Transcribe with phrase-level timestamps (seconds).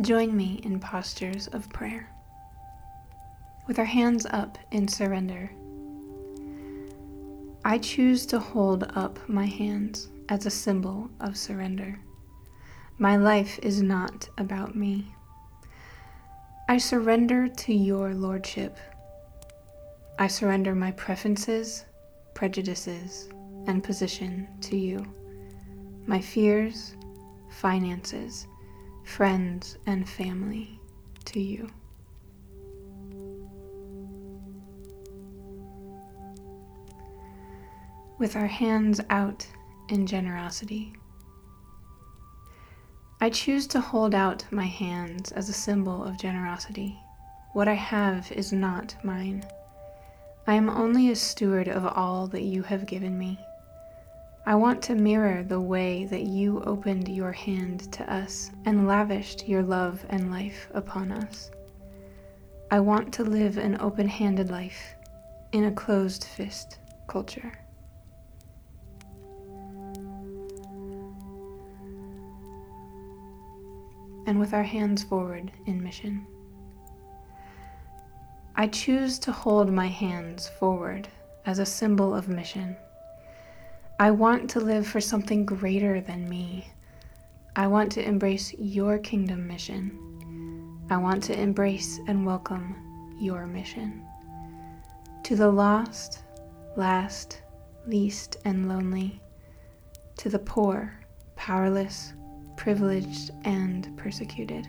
[0.00, 2.08] Join me in postures of prayer.
[3.66, 5.50] With our hands up in surrender,
[7.64, 11.98] I choose to hold up my hands as a symbol of surrender.
[12.98, 15.12] My life is not about me.
[16.68, 18.78] I surrender to your Lordship.
[20.20, 21.84] I surrender my preferences,
[22.34, 23.28] prejudices,
[23.66, 25.04] and position to you,
[26.06, 26.94] my fears,
[27.50, 28.46] finances,
[29.08, 30.78] friends, and family
[31.24, 31.68] to you.
[38.18, 39.46] With our hands out
[39.88, 40.92] in generosity,
[43.20, 46.96] I choose to hold out my hands as a symbol of generosity.
[47.54, 49.42] What I have is not mine.
[50.46, 53.40] I am only a steward of all that you have given me.
[54.48, 59.46] I want to mirror the way that you opened your hand to us and lavished
[59.46, 61.50] your love and life upon us.
[62.70, 64.94] I want to live an open handed life
[65.52, 67.52] in a closed fist culture.
[74.26, 76.26] And with our hands forward in mission,
[78.56, 81.06] I choose to hold my hands forward
[81.44, 82.78] as a symbol of mission.
[84.00, 86.70] I want to live for something greater than me.
[87.56, 90.86] I want to embrace your kingdom mission.
[90.88, 94.06] I want to embrace and welcome your mission.
[95.24, 96.20] To the lost,
[96.76, 97.42] last,
[97.88, 99.20] least, and lonely,
[100.18, 100.94] to the poor,
[101.34, 102.12] powerless,
[102.56, 104.68] privileged, and persecuted.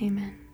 [0.00, 0.47] Amen.